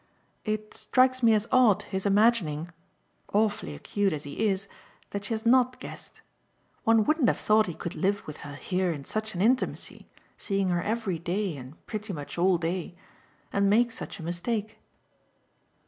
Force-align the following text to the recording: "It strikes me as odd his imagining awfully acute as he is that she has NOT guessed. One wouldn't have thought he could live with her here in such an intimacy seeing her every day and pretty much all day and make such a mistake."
"It 0.45 0.73
strikes 0.73 1.21
me 1.21 1.35
as 1.35 1.47
odd 1.51 1.83
his 1.83 2.07
imagining 2.07 2.71
awfully 3.33 3.75
acute 3.75 4.13
as 4.13 4.23
he 4.23 4.47
is 4.47 4.67
that 5.11 5.25
she 5.25 5.33
has 5.35 5.45
NOT 5.45 5.79
guessed. 5.79 6.21
One 6.85 7.03
wouldn't 7.03 7.27
have 7.27 7.37
thought 7.39 7.67
he 7.67 7.75
could 7.75 7.93
live 7.93 8.25
with 8.25 8.37
her 8.37 8.55
here 8.55 8.91
in 8.91 9.03
such 9.05 9.35
an 9.35 9.43
intimacy 9.43 10.07
seeing 10.37 10.69
her 10.69 10.81
every 10.81 11.19
day 11.19 11.55
and 11.55 11.85
pretty 11.85 12.13
much 12.13 12.39
all 12.39 12.57
day 12.57 12.95
and 13.53 13.69
make 13.69 13.91
such 13.91 14.17
a 14.19 14.23
mistake." 14.23 14.79